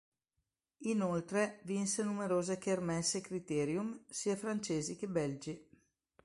Inoltre 0.85 1.59
vinse 1.65 2.01
numerose 2.01 2.57
kermesse 2.57 3.19
e 3.19 3.21
criterium, 3.21 4.03
sia 4.09 4.35
francesi 4.35 4.95
che 4.95 5.07
belgi. 5.07 5.69